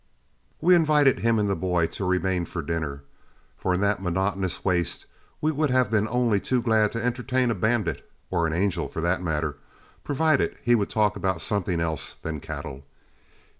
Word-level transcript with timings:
We 0.61 0.73
invited 0.73 1.19
him 1.19 1.37
and 1.37 1.47
the 1.47 1.55
boy 1.55 1.85
to 1.85 2.03
remain 2.05 2.45
for 2.45 2.63
dinner, 2.63 3.03
for 3.55 3.71
in 3.71 3.81
that 3.81 4.01
monotonous 4.01 4.65
waste, 4.65 5.05
we 5.41 5.51
would 5.51 5.69
have 5.69 5.91
been 5.91 6.07
only 6.09 6.39
too 6.39 6.59
glad 6.59 6.91
to 6.93 7.05
entertain 7.05 7.51
a 7.51 7.53
bandit, 7.53 8.09
or 8.31 8.47
an 8.47 8.53
angel 8.53 8.87
for 8.87 9.01
that 9.01 9.21
matter, 9.21 9.57
provided 10.03 10.57
he 10.63 10.73
would 10.73 10.89
talk 10.89 11.15
about 11.15 11.39
something 11.39 11.79
else 11.79 12.15
than 12.15 12.39
cattle. 12.39 12.83